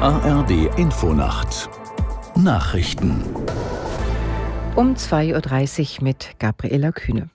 ARD 0.00 0.78
Infonacht 0.78 1.70
Nachrichten 2.36 3.22
um 4.74 4.92
2.30 4.92 5.98
Uhr 6.00 6.04
mit 6.04 6.38
Gabriela 6.38 6.92
Kühne. 6.92 7.30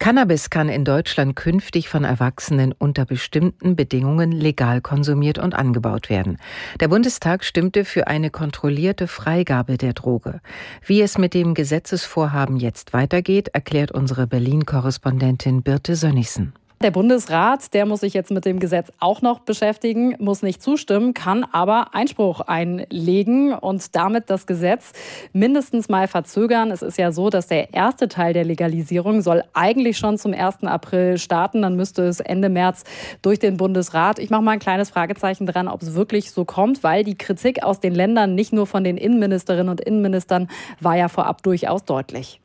Cannabis 0.00 0.50
kann 0.50 0.68
in 0.68 0.84
Deutschland 0.84 1.36
künftig 1.36 1.88
von 1.88 2.02
Erwachsenen 2.02 2.72
unter 2.72 3.04
bestimmten 3.04 3.76
Bedingungen 3.76 4.32
legal 4.32 4.80
konsumiert 4.80 5.38
und 5.38 5.54
angebaut 5.54 6.10
werden. 6.10 6.38
Der 6.80 6.88
Bundestag 6.88 7.44
stimmte 7.44 7.84
für 7.84 8.08
eine 8.08 8.30
kontrollierte 8.30 9.06
Freigabe 9.06 9.78
der 9.78 9.92
Droge. 9.92 10.40
Wie 10.84 11.00
es 11.00 11.16
mit 11.16 11.32
dem 11.32 11.54
Gesetzesvorhaben 11.54 12.56
jetzt 12.56 12.92
weitergeht, 12.92 13.50
erklärt 13.52 13.92
unsere 13.92 14.26
Berlin-Korrespondentin 14.26 15.62
Birte 15.62 15.94
Sönnigsen. 15.94 16.54
Der 16.84 16.90
Bundesrat, 16.90 17.72
der 17.72 17.86
muss 17.86 18.00
sich 18.00 18.12
jetzt 18.12 18.30
mit 18.30 18.44
dem 18.44 18.60
Gesetz 18.60 18.92
auch 19.00 19.22
noch 19.22 19.38
beschäftigen, 19.38 20.16
muss 20.18 20.42
nicht 20.42 20.60
zustimmen, 20.60 21.14
kann 21.14 21.42
aber 21.50 21.94
Einspruch 21.94 22.42
einlegen 22.42 23.54
und 23.54 23.96
damit 23.96 24.28
das 24.28 24.46
Gesetz 24.46 24.92
mindestens 25.32 25.88
mal 25.88 26.08
verzögern. 26.08 26.70
Es 26.70 26.82
ist 26.82 26.98
ja 26.98 27.10
so, 27.10 27.30
dass 27.30 27.46
der 27.46 27.72
erste 27.72 28.08
Teil 28.08 28.34
der 28.34 28.44
Legalisierung 28.44 29.22
soll 29.22 29.44
eigentlich 29.54 29.96
schon 29.96 30.18
zum 30.18 30.34
1. 30.34 30.64
April 30.64 31.16
starten. 31.16 31.62
Dann 31.62 31.74
müsste 31.74 32.02
es 32.02 32.20
Ende 32.20 32.50
März 32.50 32.84
durch 33.22 33.38
den 33.38 33.56
Bundesrat. 33.56 34.18
Ich 34.18 34.28
mache 34.28 34.42
mal 34.42 34.50
ein 34.50 34.58
kleines 34.58 34.90
Fragezeichen 34.90 35.46
dran, 35.46 35.68
ob 35.68 35.80
es 35.80 35.94
wirklich 35.94 36.32
so 36.32 36.44
kommt, 36.44 36.82
weil 36.82 37.02
die 37.02 37.16
Kritik 37.16 37.62
aus 37.62 37.80
den 37.80 37.94
Ländern, 37.94 38.34
nicht 38.34 38.52
nur 38.52 38.66
von 38.66 38.84
den 38.84 38.98
Innenministerinnen 38.98 39.70
und 39.70 39.80
Innenministern, 39.80 40.48
war 40.80 40.98
ja 40.98 41.08
vorab 41.08 41.42
durchaus 41.42 41.86
deutlich. 41.86 42.42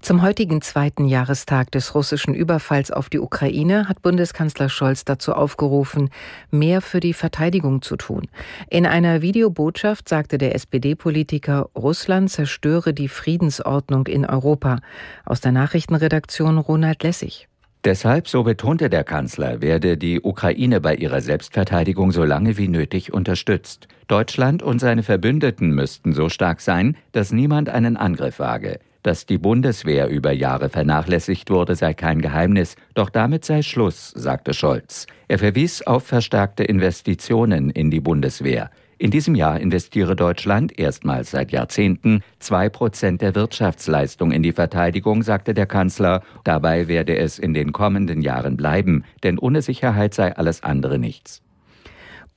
Zum 0.00 0.22
heutigen 0.22 0.62
zweiten 0.62 1.06
Jahrestag 1.06 1.70
des 1.72 1.94
russischen 1.94 2.34
Überfalls 2.34 2.90
auf 2.90 3.08
die 3.08 3.18
Ukraine 3.18 3.88
hat 3.88 4.02
Bundeskanzler 4.02 4.68
Scholz 4.68 5.04
dazu 5.04 5.32
aufgerufen, 5.32 6.10
mehr 6.50 6.80
für 6.80 7.00
die 7.00 7.14
Verteidigung 7.14 7.82
zu 7.82 7.96
tun. 7.96 8.28
In 8.70 8.86
einer 8.86 9.22
Videobotschaft 9.22 10.08
sagte 10.08 10.38
der 10.38 10.54
SPD-Politiker, 10.54 11.70
Russland 11.74 12.30
zerstöre 12.30 12.94
die 12.94 13.08
Friedensordnung 13.08 14.06
in 14.06 14.26
Europa. 14.26 14.80
Aus 15.24 15.40
der 15.40 15.52
Nachrichtenredaktion 15.52 16.58
Ronald 16.58 17.02
Lessig. 17.02 17.48
Deshalb, 17.84 18.26
so 18.26 18.42
betonte 18.42 18.90
der 18.90 19.04
Kanzler, 19.04 19.62
werde 19.62 19.96
die 19.96 20.20
Ukraine 20.20 20.80
bei 20.80 20.96
ihrer 20.96 21.20
Selbstverteidigung 21.20 22.10
so 22.10 22.24
lange 22.24 22.56
wie 22.56 22.66
nötig 22.66 23.12
unterstützt. 23.12 23.86
Deutschland 24.08 24.60
und 24.60 24.80
seine 24.80 25.04
Verbündeten 25.04 25.70
müssten 25.70 26.12
so 26.12 26.28
stark 26.28 26.60
sein, 26.60 26.96
dass 27.12 27.30
niemand 27.30 27.68
einen 27.68 27.96
Angriff 27.96 28.40
wage. 28.40 28.80
Dass 29.06 29.24
die 29.24 29.38
Bundeswehr 29.38 30.08
über 30.08 30.32
Jahre 30.32 30.68
vernachlässigt 30.68 31.48
wurde, 31.48 31.76
sei 31.76 31.94
kein 31.94 32.20
Geheimnis, 32.20 32.74
doch 32.94 33.08
damit 33.08 33.44
sei 33.44 33.62
Schluss, 33.62 34.10
sagte 34.16 34.52
Scholz. 34.52 35.06
Er 35.28 35.38
verwies 35.38 35.80
auf 35.82 36.02
verstärkte 36.02 36.64
Investitionen 36.64 37.70
in 37.70 37.92
die 37.92 38.00
Bundeswehr. 38.00 38.68
In 38.98 39.12
diesem 39.12 39.36
Jahr 39.36 39.60
investiere 39.60 40.16
Deutschland 40.16 40.76
erstmals 40.76 41.30
seit 41.30 41.52
Jahrzehnten 41.52 42.22
zwei 42.40 42.68
Prozent 42.68 43.22
der 43.22 43.36
Wirtschaftsleistung 43.36 44.32
in 44.32 44.42
die 44.42 44.50
Verteidigung, 44.50 45.22
sagte 45.22 45.54
der 45.54 45.66
Kanzler. 45.66 46.24
Dabei 46.42 46.88
werde 46.88 47.16
es 47.16 47.38
in 47.38 47.54
den 47.54 47.70
kommenden 47.70 48.22
Jahren 48.22 48.56
bleiben, 48.56 49.04
denn 49.22 49.38
ohne 49.38 49.62
Sicherheit 49.62 50.14
sei 50.14 50.34
alles 50.34 50.64
andere 50.64 50.98
nichts. 50.98 51.45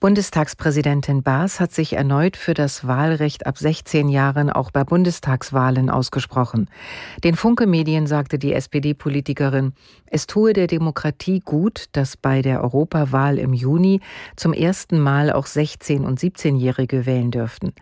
Bundestagspräsidentin 0.02 1.24
Baas 1.24 1.60
hat 1.60 1.74
sich 1.74 1.92
erneut 1.92 2.38
für 2.38 2.54
das 2.54 2.88
Wahlrecht 2.88 3.46
ab 3.46 3.58
16 3.58 4.08
Jahren 4.08 4.50
auch 4.50 4.72
bei 4.72 4.86
Bundestagswahlen 4.86 5.90
ausgesprochen. 5.90 6.70
Den 7.26 7.36
Funke-Medien 7.36 8.08
sagte 8.08 8.40
die 8.40 8.54
SPD-Politikerin, 8.54 9.74
es 10.06 10.26
tue 10.26 10.54
der 10.54 10.68
Demokratie 10.68 11.42
gut, 11.42 11.88
dass 11.92 12.16
bei 12.16 12.42
der 12.42 12.64
Europawahl 12.64 13.38
im 13.38 13.52
Juni 13.52 14.00
zum 14.38 14.54
ersten 14.54 15.02
Mal 15.02 15.34
auch 15.34 15.46
16- 15.46 16.06
und 16.06 16.18
17-Jährige 16.18 17.06
wählen 17.06 17.32
dürften. 17.32 17.74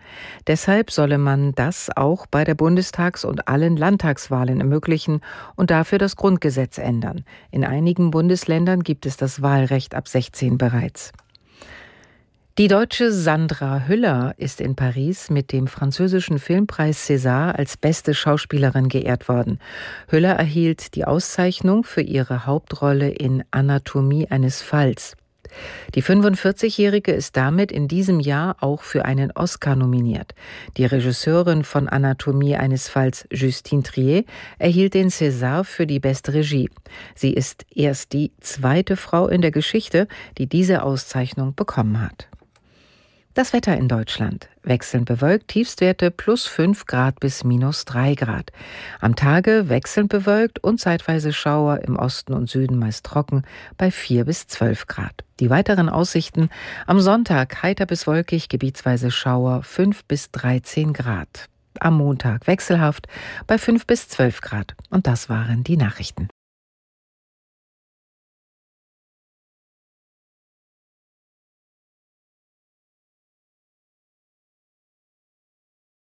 Deshalb 0.48 0.90
solle 0.90 1.18
man 1.18 1.52
das 1.54 1.88
auch 1.94 2.26
bei 2.26 2.42
der 2.42 2.56
Bundestags- 2.56 3.24
und 3.24 3.46
allen 3.46 3.76
Landtagswahlen 3.76 4.58
ermöglichen 4.58 5.20
und 5.54 5.70
dafür 5.70 5.98
das 5.98 6.16
Grundgesetz 6.16 6.78
ändern. 6.78 7.24
In 7.52 7.64
einigen 7.64 8.10
Bundesländern 8.10 8.82
gibt 8.82 9.06
es 9.06 9.16
das 9.16 9.40
Wahlrecht 9.40 9.94
ab 9.94 10.08
16 10.08 10.58
bereits. 10.58 11.12
Die 12.58 12.66
deutsche 12.66 13.12
Sandra 13.12 13.86
Hüller 13.86 14.34
ist 14.36 14.60
in 14.60 14.74
Paris 14.74 15.30
mit 15.30 15.52
dem 15.52 15.68
französischen 15.68 16.40
Filmpreis 16.40 17.08
César 17.08 17.52
als 17.52 17.76
beste 17.76 18.14
Schauspielerin 18.14 18.88
geehrt 18.88 19.28
worden. 19.28 19.60
Hüller 20.08 20.32
erhielt 20.32 20.96
die 20.96 21.04
Auszeichnung 21.04 21.84
für 21.84 22.00
ihre 22.00 22.46
Hauptrolle 22.46 23.10
in 23.10 23.44
Anatomie 23.52 24.26
eines 24.26 24.60
Falls. 24.60 25.14
Die 25.94 26.02
45-Jährige 26.02 27.12
ist 27.12 27.36
damit 27.36 27.70
in 27.70 27.86
diesem 27.86 28.18
Jahr 28.18 28.56
auch 28.58 28.82
für 28.82 29.04
einen 29.04 29.30
Oscar 29.30 29.76
nominiert. 29.76 30.34
Die 30.76 30.84
Regisseurin 30.84 31.62
von 31.62 31.88
Anatomie 31.88 32.56
eines 32.56 32.88
Falls, 32.88 33.28
Justine 33.30 33.84
Trier, 33.84 34.24
erhielt 34.58 34.94
den 34.94 35.10
César 35.10 35.62
für 35.62 35.86
die 35.86 36.00
beste 36.00 36.34
Regie. 36.34 36.68
Sie 37.14 37.32
ist 37.32 37.66
erst 37.72 38.12
die 38.14 38.32
zweite 38.40 38.96
Frau 38.96 39.28
in 39.28 39.42
der 39.42 39.52
Geschichte, 39.52 40.08
die 40.38 40.48
diese 40.48 40.82
Auszeichnung 40.82 41.54
bekommen 41.54 42.00
hat. 42.00 42.28
Das 43.38 43.52
Wetter 43.52 43.76
in 43.76 43.86
Deutschland. 43.86 44.48
Wechselnd 44.64 45.04
bewölkt, 45.04 45.46
Tiefstwerte 45.46 46.10
plus 46.10 46.48
5 46.48 46.86
Grad 46.86 47.20
bis 47.20 47.44
minus 47.44 47.84
3 47.84 48.16
Grad. 48.16 48.50
Am 49.00 49.14
Tage 49.14 49.68
wechselnd 49.68 50.08
bewölkt 50.08 50.58
und 50.58 50.80
zeitweise 50.80 51.32
Schauer 51.32 51.78
im 51.84 51.94
Osten 51.94 52.32
und 52.32 52.50
Süden 52.50 52.80
meist 52.80 53.06
trocken 53.06 53.44
bei 53.76 53.92
4 53.92 54.24
bis 54.24 54.48
12 54.48 54.88
Grad. 54.88 55.22
Die 55.38 55.50
weiteren 55.50 55.88
Aussichten 55.88 56.50
am 56.88 56.98
Sonntag 56.98 57.62
heiter 57.62 57.86
bis 57.86 58.08
wolkig, 58.08 58.48
gebietsweise 58.48 59.12
Schauer 59.12 59.62
5 59.62 60.06
bis 60.06 60.32
13 60.32 60.92
Grad. 60.92 61.48
Am 61.78 61.96
Montag 61.96 62.48
wechselhaft 62.48 63.06
bei 63.46 63.56
5 63.56 63.86
bis 63.86 64.08
12 64.08 64.40
Grad. 64.40 64.74
Und 64.90 65.06
das 65.06 65.28
waren 65.28 65.62
die 65.62 65.76
Nachrichten. 65.76 66.26